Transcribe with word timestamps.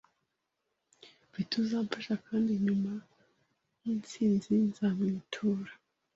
mfite 1.29 1.51
uzapfasha 1.63 2.13
kandi 2.27 2.51
nyuma 2.65 2.91
y’ 3.83 3.85
insinzi 3.93 4.51
nzamwitura 4.67 5.71